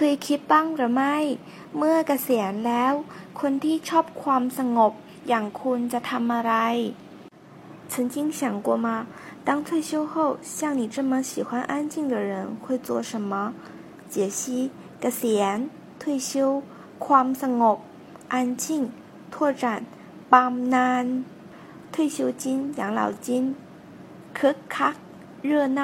[0.00, 1.16] เคยคิดบ้างหรือไม่
[1.76, 2.92] เมื่อเกษียณแล้ว
[3.40, 4.92] คนที่ชอบความสงบ
[5.28, 6.54] อย่างคุณจะทำอะไร
[7.90, 8.88] 曾经想过吗？
[9.46, 10.14] 当退休后，
[10.56, 12.32] 像你这么喜欢安静的人
[12.62, 13.32] 会做什么？
[14.12, 14.70] 解析：
[15.00, 15.58] เกษียณ
[16.00, 16.30] 退休
[17.04, 17.78] ความสงบ
[18.34, 18.64] 安静
[19.32, 19.64] 拓展
[20.32, 21.04] บำนาญ
[21.92, 22.44] 退休金
[22.78, 23.28] 养老金
[24.38, 24.94] คึกคัก
[25.48, 25.80] 热闹